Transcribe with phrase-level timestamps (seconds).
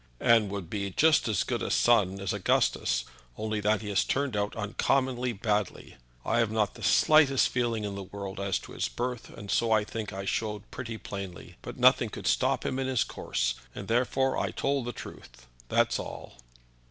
[0.19, 3.05] "And would be just as good a son as Augustus,
[3.37, 5.95] only that he has turned out uncommonly badly.
[6.25, 9.71] I have not the slightest feeling in the world as to his birth, and so
[9.71, 11.57] I think I showed pretty plainly.
[11.61, 15.99] But nothing could stop him in his course, and therefore I told the truth, that's
[15.99, 16.35] all."